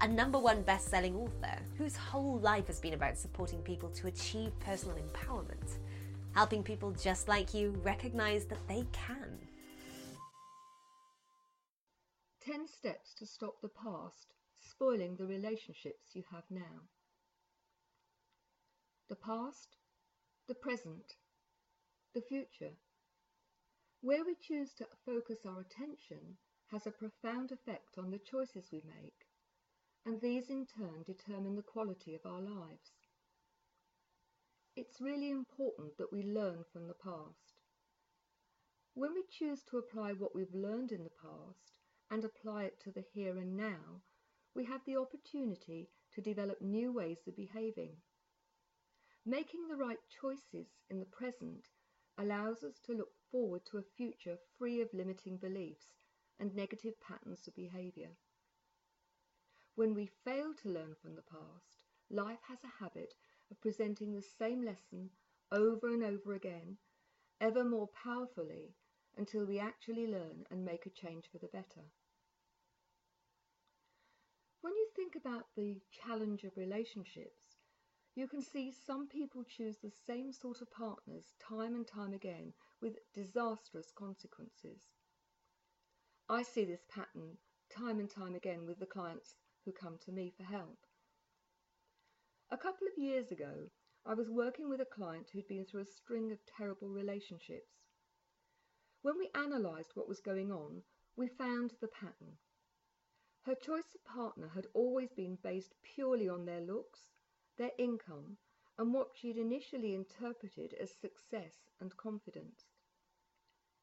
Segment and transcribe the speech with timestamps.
[0.00, 4.06] a number one best selling author whose whole life has been about supporting people to
[4.06, 5.78] achieve personal empowerment,
[6.34, 9.38] helping people just like you recognize that they can.
[12.44, 16.88] 10 steps to stop the past spoiling the relationships you have now.
[19.08, 19.76] The past,
[20.46, 21.14] the present,
[22.14, 22.74] the future.
[24.00, 26.36] Where we choose to focus our attention
[26.70, 29.27] has a profound effect on the choices we make,
[30.08, 32.92] and these in turn determine the quality of our lives.
[34.74, 37.60] It's really important that we learn from the past.
[38.94, 41.74] When we choose to apply what we've learned in the past
[42.10, 44.00] and apply it to the here and now,
[44.54, 47.92] we have the opportunity to develop new ways of behaving.
[49.26, 51.68] Making the right choices in the present
[52.16, 56.00] allows us to look forward to a future free of limiting beliefs
[56.40, 58.08] and negative patterns of behavior.
[59.78, 63.14] When we fail to learn from the past, life has a habit
[63.48, 65.10] of presenting the same lesson
[65.52, 66.78] over and over again,
[67.40, 68.74] ever more powerfully,
[69.16, 71.92] until we actually learn and make a change for the better.
[74.62, 77.44] When you think about the challenge of relationships,
[78.16, 82.52] you can see some people choose the same sort of partners time and time again
[82.82, 84.80] with disastrous consequences.
[86.28, 87.36] I see this pattern
[87.70, 89.36] time and time again with the clients
[89.68, 90.78] who come to me for help.
[92.50, 93.68] A couple of years ago,
[94.06, 97.74] I was working with a client who'd been through a string of terrible relationships.
[99.02, 100.80] When we analysed what was going on,
[101.16, 102.38] we found the pattern.
[103.42, 107.00] Her choice of partner had always been based purely on their looks,
[107.58, 108.38] their income,
[108.78, 112.62] and what she'd initially interpreted as success and confidence.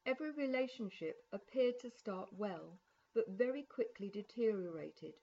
[0.03, 2.79] Every relationship appeared to start well,
[3.13, 5.13] but very quickly deteriorated.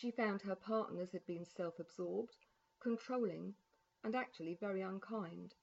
[0.00, 2.46] She found her partners had been self-absorbed,
[2.78, 3.56] controlling,
[4.04, 5.56] and actually very unkind.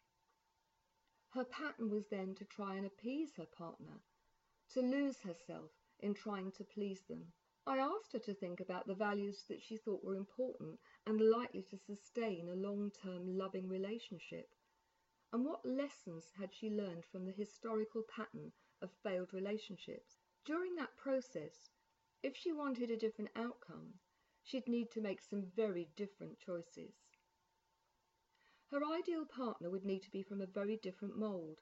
[1.29, 4.01] Her pattern was then to try and appease her partner,
[4.71, 7.31] to lose herself in trying to please them.
[7.65, 11.63] I asked her to think about the values that she thought were important and likely
[11.69, 14.53] to sustain a long-term loving relationship.
[15.31, 20.19] And what lessons had she learned from the historical pattern of failed relationships?
[20.43, 21.69] During that process,
[22.21, 23.93] if she wanted a different outcome,
[24.45, 26.93] she'd need to make some very different choices.
[28.69, 31.61] Her ideal partner would need to be from a very different mould.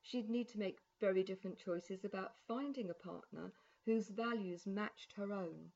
[0.00, 3.52] She'd need to make very different choices about finding a partner
[3.84, 5.72] whose values matched her own.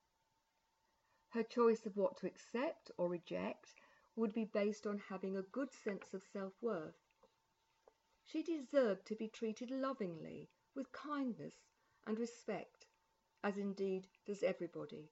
[1.30, 3.74] Her choice of what to accept or reject
[4.16, 6.96] would be based on having a good sense of self-worth.
[8.24, 11.54] She deserved to be treated lovingly, with kindness
[12.06, 12.86] and respect,
[13.44, 15.10] as indeed does everybody.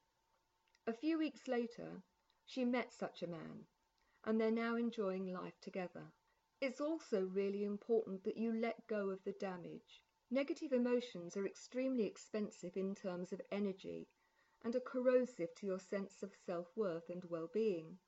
[0.89, 2.05] A few weeks later,
[2.45, 3.67] she met such a man,
[4.23, 6.13] and they're now enjoying life together.
[6.61, 10.05] It's also really important that you let go of the damage.
[10.31, 14.07] Negative emotions are extremely expensive in terms of energy
[14.63, 17.99] and are corrosive to your sense of self-worth and well-being.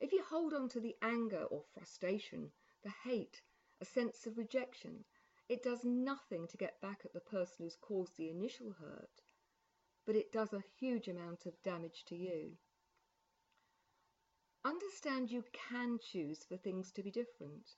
[0.00, 2.52] If you hold on to the anger or frustration,
[2.84, 3.42] the hate,
[3.80, 5.04] a sense of rejection,
[5.48, 9.22] it does nothing to get back at the person who's caused the initial hurt,
[10.06, 12.52] but it does a huge amount of damage to you.
[14.64, 17.76] Understand you can choose for things to be different.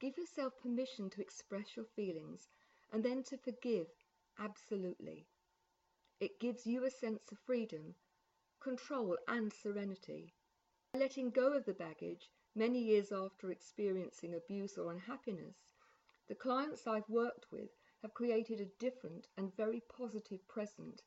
[0.00, 2.48] Give yourself permission to express your feelings
[2.92, 3.86] and then to forgive
[4.38, 5.26] absolutely.
[6.20, 7.94] It gives you a sense of freedom,
[8.60, 10.34] control and serenity.
[10.94, 15.56] Letting go of the baggage many years after experiencing abuse or unhappiness,
[16.28, 17.70] the clients I've worked with
[18.02, 21.02] have created a different and very positive present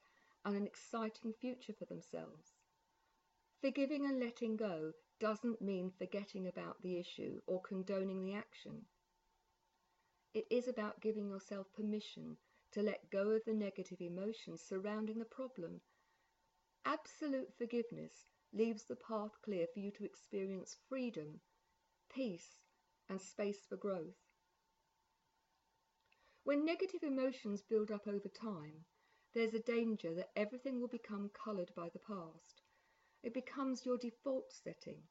[0.46, 2.54] and an exciting future for themselves.
[3.60, 8.86] Forgiving and letting go doesn't mean forgetting about the issue or condoning the action.
[10.34, 12.38] It is about giving yourself permission
[12.72, 15.82] to let go of the negative emotions surrounding the problem.
[16.86, 21.40] Absolute forgiveness leaves the path clear for you to experience freedom,
[22.10, 22.62] peace,
[23.10, 24.16] and space for growth.
[26.44, 28.86] When negative emotions build up over time,
[29.36, 32.64] there's a danger that everything will become coloured by the past
[33.24, 35.04] It becomes your default setting.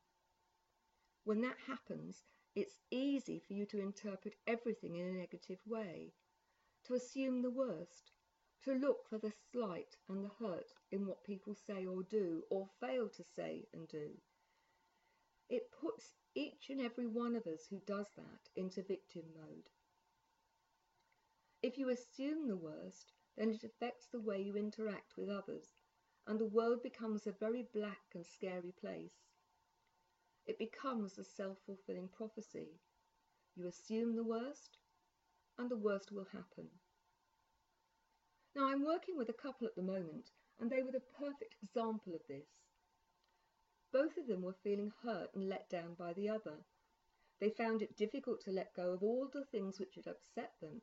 [1.24, 2.24] When that happens,
[2.54, 6.14] it's easy for you to interpret everything in a negative way,
[6.84, 8.12] to assume the worst,
[8.62, 12.68] to look for the slight and the hurt in what people say or do, or
[12.80, 14.10] fail to say and do.
[15.50, 19.70] It puts each and every one of us who does that into victim mode.
[21.62, 25.74] If you assume the worst, then it affects the way you interact with others,
[26.26, 29.32] and the world becomes a very black and scary place.
[30.46, 32.80] It becomes a self fulfilling prophecy.
[33.56, 34.78] You assume the worst,
[35.58, 36.68] and the worst will happen.
[38.54, 40.30] Now, I'm working with a couple at the moment,
[40.60, 42.46] and they were the perfect example of this.
[43.92, 46.64] Both of them were feeling hurt and let down by the other.
[47.40, 50.82] They found it difficult to let go of all the things which had upset them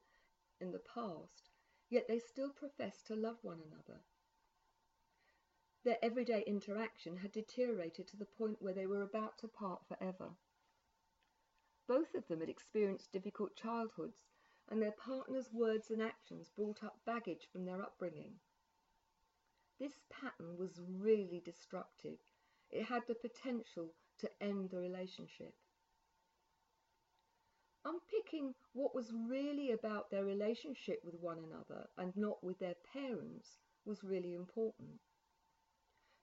[0.60, 1.51] in the past,
[1.92, 4.00] yet they still professed to love one another.
[5.84, 10.30] Their everyday interaction had deteriorated to the point where they were about to part forever.
[11.88, 14.22] Both of them had experienced difficult childhoods,
[14.70, 18.40] and their partner's words and actions brought up baggage from their upbringing.
[19.80, 22.20] This pattern was really destructive.
[22.70, 25.56] It had the potential to end the relationship.
[27.84, 33.58] Unpicking what was really about their relationship with one another and not with their parents
[33.86, 35.00] was really important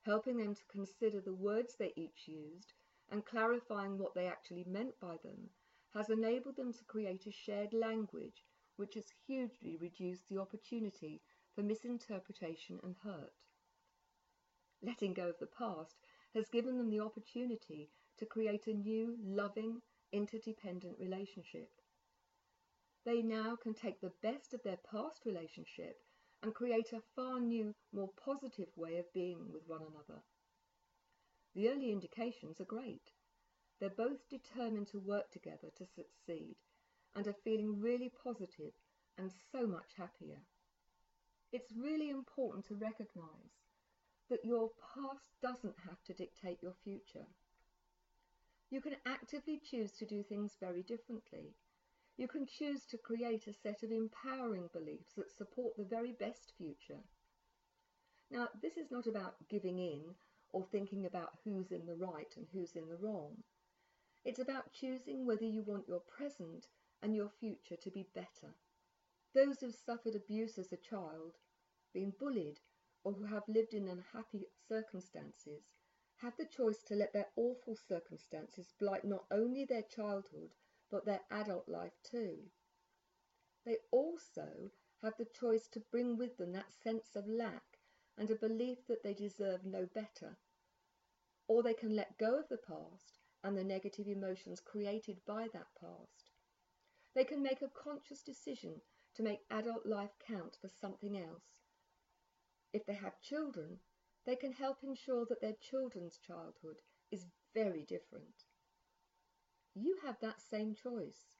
[0.09, 2.73] helping them to consider the words they each used
[3.11, 5.49] and clarifying what they actually meant by them
[5.93, 8.43] has enabled them to create a shared language
[8.77, 11.21] which has hugely reduced the opportunity
[11.53, 13.33] for misinterpretation and hurt.
[14.81, 15.97] Letting go of the past
[16.33, 21.69] has given them the opportunity to create a new, loving, interdependent relationship.
[23.05, 25.97] They now can take the best of their past relationship
[26.43, 30.21] and create a far new, more positive way of being with one another.
[31.55, 33.11] The early indications are great.
[33.79, 36.55] They're both determined to work together to succeed
[37.15, 38.73] and are feeling really positive
[39.17, 40.41] and so much happier.
[41.51, 43.59] It's really important to recognize
[44.29, 47.25] that your past doesn't have to dictate your future.
[48.69, 51.55] You can actively choose to do things very differently
[52.19, 56.51] you can choose to create a set of empowering beliefs that support the very best
[56.57, 56.99] future.
[58.29, 60.01] Now, this is not about giving in
[60.51, 63.37] or thinking about who's in the right and who's in the wrong.
[64.25, 66.67] It's about choosing whether you want your present
[67.01, 68.53] and your future to be better.
[69.33, 71.37] Those who've suffered abuse as a child,
[71.93, 72.59] been bullied,
[73.05, 75.63] or who have lived in unhappy circumstances
[76.21, 80.53] have the choice to let their awful circumstances blight not only their childhood
[80.91, 82.37] but their adult life too.
[83.65, 84.71] They also
[85.01, 87.79] have the choice to bring with them that sense of lack
[88.17, 90.37] and a belief that they deserve no better.
[91.47, 95.67] Or they can let go of the past and the negative emotions created by that
[95.79, 96.31] past.
[97.15, 98.81] They can make a conscious decision
[99.15, 101.63] to make adult life count for something else.
[102.73, 103.79] If they have children,
[104.25, 106.77] they can help ensure that their children's childhood
[107.11, 108.45] is very different
[109.75, 111.37] you have that same choice.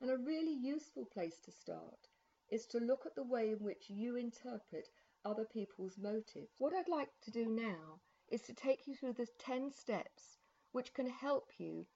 [0.00, 2.08] And a really useful place to start
[2.50, 4.88] is to look at the way in which you interpret
[5.24, 6.54] other people's motives.
[6.58, 10.38] What I'd like to do now is to take you through the 10 steps
[10.72, 11.86] which can help you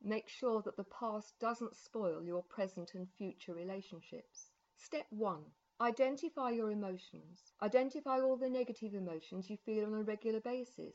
[0.00, 4.50] make sure that the past doesn't spoil your present and future relationships.
[4.76, 5.40] Step 1.
[5.82, 7.52] Identify your emotions.
[7.60, 10.94] Identify all the negative emotions you feel on a regular basis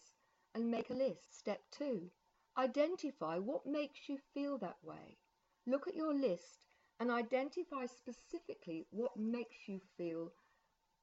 [0.55, 1.37] and make a list.
[1.37, 2.09] Step 2.
[2.57, 5.17] Identify what makes you feel that way.
[5.65, 6.63] Look at your list
[7.01, 10.31] and identify specifically what makes you feel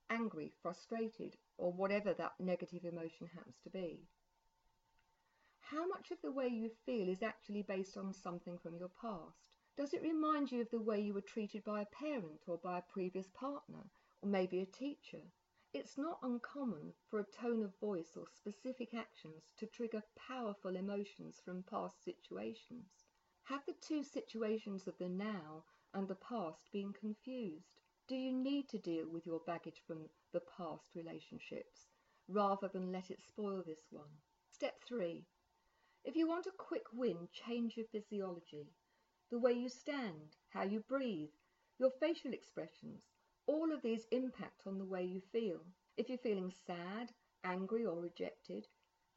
[0.09, 4.09] angry, frustrated, or whatever that negative emotion happens to be.
[5.61, 9.54] How much of the way you feel is actually based on something from your past?
[9.77, 12.79] Does it remind you of the way you were treated by a parent or by
[12.79, 13.91] a previous partner,
[14.23, 15.33] or maybe a teacher?
[15.73, 21.41] It's not uncommon for a tone of voice or specific actions to trigger powerful emotions
[21.45, 22.87] from past situations.
[23.43, 27.81] Have the two situations of the now and the past been confused?
[28.07, 31.89] Do you need to deal with your baggage from the past relationships
[32.29, 34.21] rather than let it spoil this one?
[34.53, 35.27] Step 3.
[36.05, 38.69] If you want a quick win, change your physiology.
[39.31, 41.31] The way you stand, how you breathe,
[41.79, 43.03] your facial expressions,
[43.47, 45.61] all of these impact on the way you feel.
[45.97, 47.13] If you're feeling sad,
[47.43, 48.67] angry, or rejected,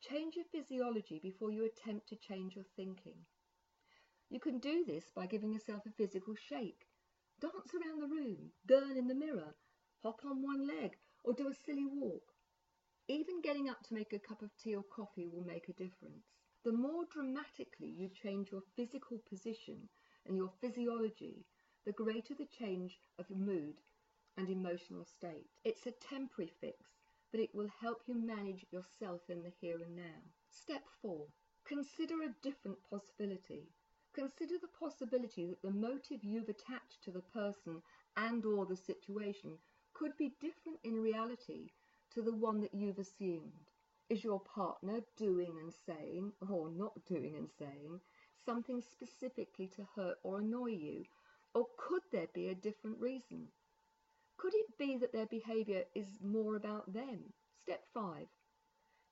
[0.01, 3.25] change your physiology before you attempt to change your thinking.
[4.29, 6.85] You can do this by giving yourself a physical shake.
[7.39, 9.55] Dance around the room, gurn in the mirror,
[10.03, 12.33] hop on one leg, or do a silly walk.
[13.07, 16.36] Even getting up to make a cup of tea or coffee will make a difference.
[16.67, 19.87] The more dramatically you change your physical position
[20.25, 21.45] and your physiology,
[21.85, 23.79] the greater the change of mood
[24.35, 25.47] and emotional state.
[25.63, 26.97] It's a temporary fix,
[27.31, 30.19] but it will help you manage yourself in the here and now.
[30.49, 31.25] Step 4.
[31.63, 33.69] Consider a different possibility.
[34.11, 37.81] Consider the possibility that the motive you've attached to the person
[38.17, 39.57] and or the situation
[39.93, 41.69] could be different in reality
[42.13, 43.71] to the one that you've assumed.
[44.09, 47.99] Is your partner doing and saying, or not doing and saying,
[48.45, 51.03] something specifically to hurt or annoy you?
[51.53, 53.47] Or could there be a different reason?
[54.37, 57.33] Could it be that their behaviour is more about them?
[57.63, 58.27] Step 5.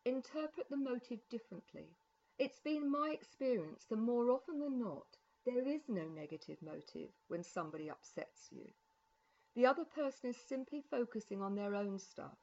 [0.05, 1.97] Interpret the motive differently.
[2.37, 7.43] It's been my experience that more often than not, there is no negative motive when
[7.43, 8.71] somebody upsets you.
[9.55, 12.37] The other person is simply focusing on their own stuff.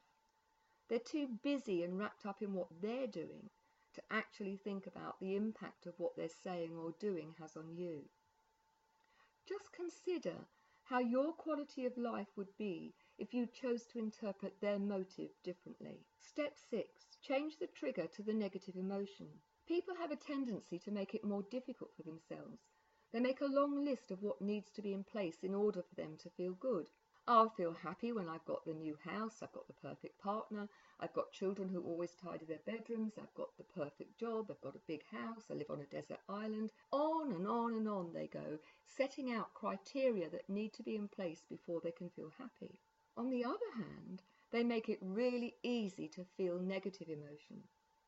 [0.89, 3.49] They're too busy and wrapped up in what they're doing
[3.93, 8.09] to actually think about the impact of what they're saying or doing has on you.
[9.47, 10.47] Just consider
[10.83, 16.05] how your quality of life would be if you chose to interpret their motive differently.
[16.19, 16.87] Step 6.
[17.21, 19.27] Change the trigger to the negative emotion.
[19.67, 22.59] People have a tendency to make it more difficult for themselves.
[23.13, 25.95] They make a long list of what needs to be in place in order for
[25.95, 26.89] them to feel good.
[27.25, 30.67] I'll feel happy when I've got the new house, I've got the perfect partner,
[30.99, 34.75] I've got children who always tidy their bedrooms, I've got the perfect job, I've got
[34.75, 36.73] a big house, I live on a desert island.
[36.91, 41.07] On and on and on they go, setting out criteria that need to be in
[41.07, 42.77] place before they can feel happy.
[43.15, 47.63] On the other hand, they make it really easy to feel negative emotion.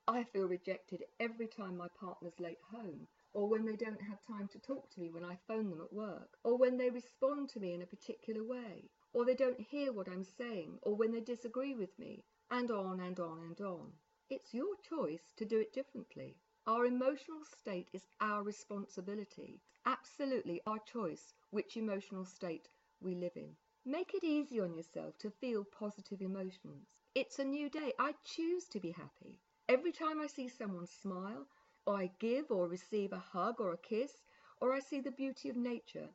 [0.09, 4.49] I feel rejected every time my partner's late home, or when they don't have time
[4.49, 7.59] to talk to me when I phone them at work, or when they respond to
[7.61, 11.21] me in a particular way, or they don't hear what I'm saying, or when they
[11.21, 13.93] disagree with me, and on and on and on.
[14.29, 16.35] It's your choice to do it differently.
[16.67, 22.67] Our emotional state is our responsibility, absolutely our choice which emotional state
[22.99, 23.55] we live in.
[23.85, 26.89] Make it easy on yourself to feel positive emotions.
[27.15, 27.93] It's a new day.
[27.97, 29.39] I choose to be happy.
[29.69, 31.47] Every time I see someone smile,
[31.85, 34.11] or I give or receive a hug or a kiss,
[34.59, 36.09] or I see the beauty of nature,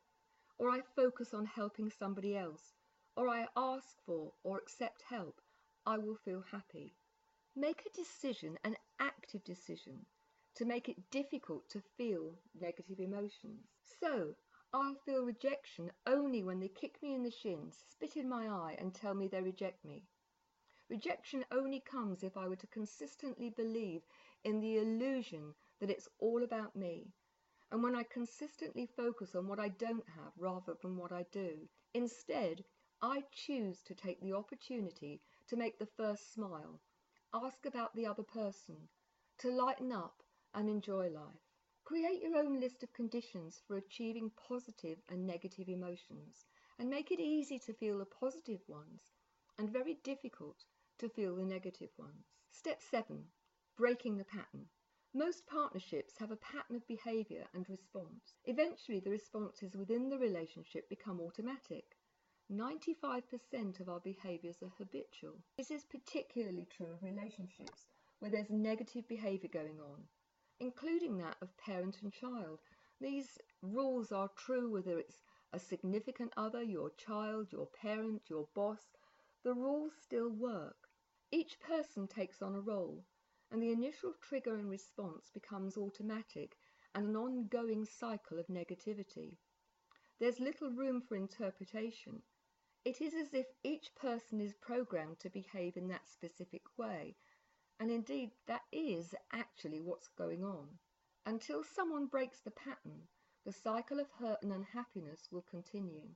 [0.59, 2.75] or I focus on helping somebody else,
[3.17, 5.41] or I ask for or accept help,
[5.87, 6.95] I will feel happy.
[7.57, 10.07] Make a decision, an active decision,
[10.55, 13.67] to make it difficult to feel negative emotions.
[14.01, 14.35] So,
[14.73, 18.77] I'll feel rejection only when they kick me in the shins, spit in my eye,
[18.79, 20.05] and tell me they reject me.
[20.89, 24.03] Rejection only comes if I were to consistently believe
[24.45, 27.13] in the illusion that it's all about me,
[27.71, 31.69] and when I consistently focus on what I don't have rather than what I do.
[31.95, 32.65] Instead,
[33.03, 36.81] I choose to take the opportunity to make the first smile,
[37.33, 38.91] ask about the other person,
[39.39, 41.41] to lighten up and enjoy life.
[41.83, 46.45] Create your own list of conditions for achieving positive and negative emotions
[46.79, 49.01] and make it easy to feel the positive ones
[49.57, 50.67] and very difficult
[50.99, 52.27] to feel the negative ones.
[52.51, 53.25] Step 7.
[53.77, 54.69] Breaking the pattern.
[55.15, 58.35] Most partnerships have a pattern of behaviour and response.
[58.45, 61.97] Eventually, the responses within the relationship become automatic.
[62.53, 65.39] 95% of our behaviours are habitual.
[65.57, 67.87] This is particularly true of relationships
[68.19, 70.03] where there's negative behaviour going on,
[70.59, 72.59] including that of parent and child.
[73.01, 78.81] These rules are true whether it's a significant other, your child, your parent, your boss.
[79.45, 80.89] The rules still work.
[81.31, 83.05] Each person takes on a role,
[83.53, 86.57] and the initial trigger and response becomes automatic
[86.97, 89.37] and an ongoing cycle of negativity.
[90.19, 92.23] There's little room for interpretation
[92.85, 97.17] it is as if each person is programmed to behave in that specific way,
[97.79, 100.79] and indeed that is actually what's going on.
[101.27, 103.09] Until someone breaks the pattern,
[103.45, 106.09] the cycle of hurt and unhappiness will continue.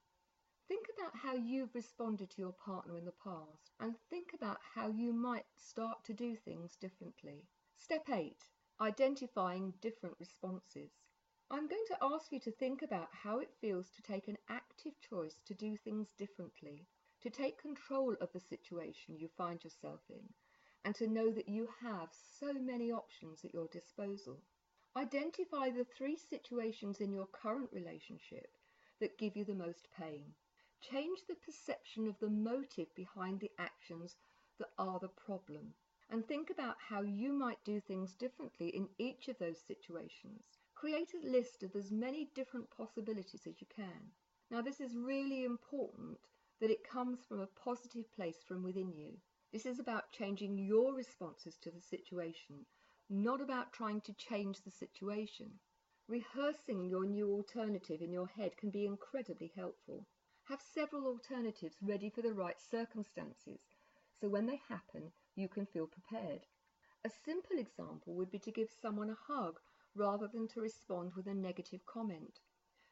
[0.67, 4.89] Think about how you've responded to your partner in the past and think about how
[4.89, 7.47] you might start to do things differently.
[7.77, 8.49] Step 8
[8.81, 11.04] Identifying different responses.
[11.51, 14.95] I'm going to ask you to think about how it feels to take an active
[15.01, 16.87] choice to do things differently,
[17.23, 20.33] to take control of the situation you find yourself in,
[20.85, 22.09] and to know that you have
[22.41, 24.43] so many options at your disposal.
[24.97, 28.57] Identify the three situations in your current relationship
[29.01, 30.35] that give you the most pain.
[30.81, 34.17] Change the perception of the motive behind the actions
[34.59, 35.75] that are the problem.
[36.11, 40.45] And think about how you might do things differently in each of those situations.
[40.75, 44.11] Create a list of as many different possibilities as you can.
[44.51, 46.19] Now, this is really important
[46.61, 49.17] that it comes from a positive place from within you.
[49.53, 52.67] This is about changing your responses to the situation,
[53.09, 55.59] not about trying to change the situation.
[56.09, 60.07] Rehearsing your new alternative in your head can be incredibly helpful.
[60.45, 63.61] Have several alternatives ready for the right circumstances,
[64.21, 66.47] so when they happen, you can feel prepared.
[67.05, 69.61] A simple example would be to give someone a hug
[69.95, 72.41] rather than to respond with a negative comment.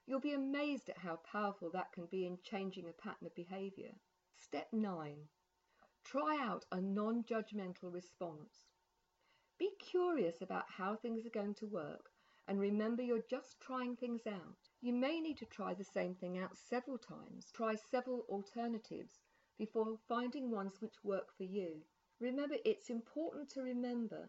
[0.07, 3.93] You'll be amazed at how powerful that can be in changing a pattern of behavior.
[4.37, 5.29] Step 9.
[6.05, 8.67] Try out a non judgmental response.
[9.59, 12.11] Be curious about how things are going to work
[12.49, 14.69] and remember you're just trying things out.
[14.81, 19.21] You may need to try the same thing out several times, try several alternatives
[19.59, 21.83] before finding ones which work for you.
[22.21, 24.29] Remember, it's important to remember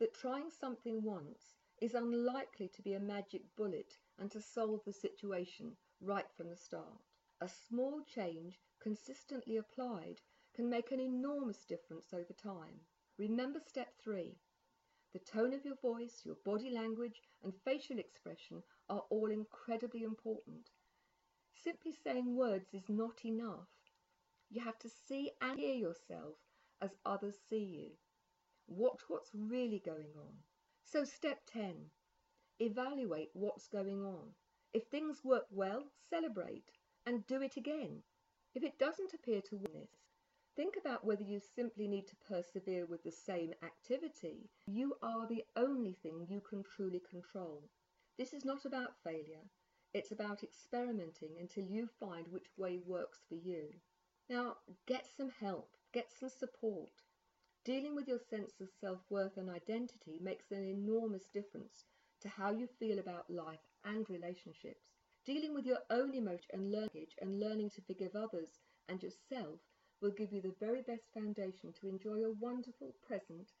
[0.00, 4.92] that trying something once is unlikely to be a magic bullet and to solve the
[4.92, 7.02] situation right from the start.
[7.40, 10.20] A small change consistently applied
[10.54, 12.78] can make an enormous difference over time.
[13.18, 14.36] Remember step three.
[15.12, 20.70] The tone of your voice, your body language, and facial expression are all incredibly important.
[21.64, 23.66] Simply saying words is not enough.
[24.50, 26.36] You have to see and hear yourself
[26.80, 27.90] as others see you.
[28.68, 30.34] Watch what's really going on.
[30.84, 31.90] So, step 10
[32.58, 34.34] evaluate what's going on.
[34.72, 36.70] If things work well, celebrate
[37.06, 38.02] and do it again.
[38.54, 39.90] If it doesn't appear to work, this,
[40.54, 44.50] think about whether you simply need to persevere with the same activity.
[44.66, 47.70] You are the only thing you can truly control.
[48.18, 49.48] This is not about failure,
[49.94, 53.74] it's about experimenting until you find which way works for you.
[54.30, 55.76] Now, get some help.
[55.92, 57.01] Get some support.
[57.64, 61.84] Dealing with your sense of self worth and identity makes an enormous difference
[62.18, 64.90] to how you feel about life and relationships.
[65.24, 69.60] Dealing with your own emotion and language and learning to forgive others and yourself
[70.00, 73.52] will give you the very best foundation to enjoy a wonderful present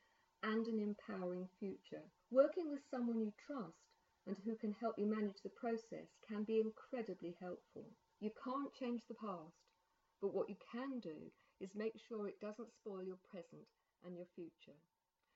[0.42, 2.02] and an empowering future.
[2.32, 3.94] Working with someone you trust
[4.26, 7.86] and who can help you manage the process can be incredibly helpful.
[8.18, 9.62] You can't change the past,
[10.20, 13.62] but what you can do is make sure it doesn't spoil your present
[14.04, 14.76] and your future.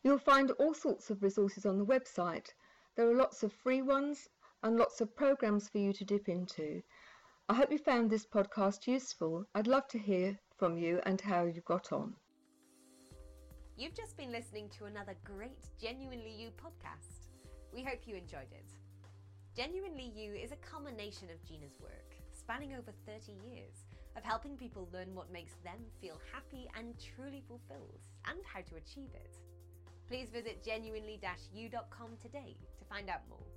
[0.02, 2.48] You'll find all sorts of resources on the website.
[2.96, 4.28] There are lots of free ones
[4.62, 6.82] and lots of programs for you to dip into.
[7.48, 9.46] I hope you found this podcast useful.
[9.54, 12.14] I'd love to hear from you and how you got on.
[13.76, 17.28] You've just been listening to another great Genuinely You podcast.
[17.72, 18.72] We hope you enjoyed it.
[19.54, 23.85] Genuinely You is a culmination of Gina's work, spanning over 30 years,
[24.16, 28.76] of helping people learn what makes them feel happy and truly fulfilled, and how to
[28.76, 29.36] achieve it.
[30.08, 33.55] Please visit genuinely-u.com today to find out more.